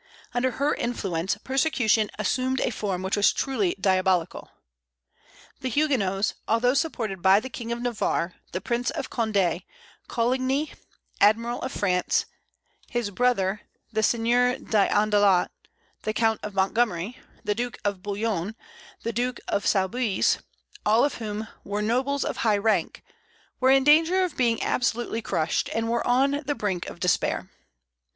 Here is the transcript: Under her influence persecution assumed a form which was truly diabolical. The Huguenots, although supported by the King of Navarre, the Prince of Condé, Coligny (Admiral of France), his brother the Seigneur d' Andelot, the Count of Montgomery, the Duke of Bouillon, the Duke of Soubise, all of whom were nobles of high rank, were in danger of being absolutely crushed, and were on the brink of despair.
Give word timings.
Under 0.33 0.53
her 0.57 0.73
influence 0.73 1.37
persecution 1.43 2.09
assumed 2.17 2.59
a 2.61 2.71
form 2.71 3.03
which 3.03 3.15
was 3.15 3.31
truly 3.31 3.75
diabolical. 3.79 4.49
The 5.59 5.69
Huguenots, 5.69 6.33
although 6.47 6.73
supported 6.73 7.21
by 7.21 7.39
the 7.39 7.51
King 7.51 7.71
of 7.71 7.83
Navarre, 7.83 8.33
the 8.51 8.61
Prince 8.61 8.89
of 8.89 9.11
Condé, 9.11 9.61
Coligny 10.07 10.71
(Admiral 11.19 11.61
of 11.61 11.71
France), 11.71 12.25
his 12.89 13.11
brother 13.11 13.61
the 13.93 14.01
Seigneur 14.01 14.55
d' 14.57 14.87
Andelot, 14.89 15.51
the 16.01 16.13
Count 16.13 16.39
of 16.41 16.55
Montgomery, 16.55 17.19
the 17.43 17.53
Duke 17.53 17.77
of 17.85 18.01
Bouillon, 18.01 18.55
the 19.03 19.13
Duke 19.13 19.39
of 19.47 19.67
Soubise, 19.67 20.39
all 20.83 21.05
of 21.05 21.13
whom 21.19 21.47
were 21.63 21.83
nobles 21.83 22.25
of 22.25 22.37
high 22.37 22.57
rank, 22.57 23.03
were 23.59 23.69
in 23.69 23.83
danger 23.83 24.23
of 24.23 24.35
being 24.35 24.63
absolutely 24.63 25.21
crushed, 25.21 25.69
and 25.71 25.87
were 25.91 26.07
on 26.07 26.41
the 26.47 26.55
brink 26.55 26.87
of 26.87 26.99
despair. 26.99 27.51